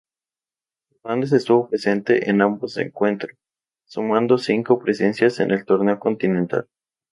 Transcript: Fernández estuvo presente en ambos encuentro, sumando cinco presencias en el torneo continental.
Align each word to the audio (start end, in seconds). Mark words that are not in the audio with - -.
Fernández 0.99 1.31
estuvo 1.31 1.69
presente 1.69 2.27
en 2.27 2.41
ambos 2.41 2.75
encuentro, 2.77 3.29
sumando 3.85 4.39
cinco 4.39 4.79
presencias 4.79 5.39
en 5.39 5.51
el 5.51 5.63
torneo 5.63 5.99
continental. 5.99 6.67